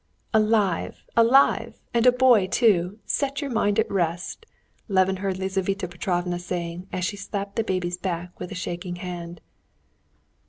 [0.33, 1.03] "Alive!
[1.15, 1.75] alive!
[1.93, 2.97] And a boy too!
[3.05, 4.47] Set your mind at rest!"
[4.87, 9.41] Levin heard Lizaveta Petrovna saying, as she slapped the baby's back with a shaking hand.